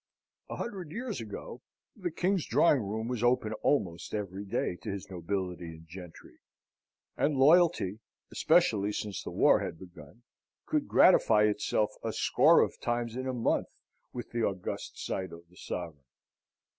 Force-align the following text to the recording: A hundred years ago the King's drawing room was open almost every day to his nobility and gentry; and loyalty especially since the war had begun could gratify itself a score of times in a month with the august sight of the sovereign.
A 0.49 0.55
hundred 0.55 0.91
years 0.91 1.21
ago 1.21 1.61
the 1.95 2.09
King's 2.09 2.47
drawing 2.47 2.81
room 2.81 3.07
was 3.07 3.21
open 3.21 3.53
almost 3.61 4.15
every 4.15 4.45
day 4.45 4.75
to 4.77 4.89
his 4.89 5.11
nobility 5.11 5.75
and 5.75 5.87
gentry; 5.87 6.39
and 7.15 7.37
loyalty 7.37 7.99
especially 8.31 8.93
since 8.93 9.21
the 9.21 9.29
war 9.29 9.59
had 9.59 9.77
begun 9.77 10.23
could 10.65 10.87
gratify 10.87 11.43
itself 11.43 11.91
a 12.03 12.13
score 12.13 12.61
of 12.61 12.79
times 12.79 13.15
in 13.15 13.27
a 13.27 13.31
month 13.33 13.67
with 14.11 14.31
the 14.31 14.41
august 14.41 14.97
sight 14.97 15.31
of 15.31 15.43
the 15.51 15.55
sovereign. 15.55 16.05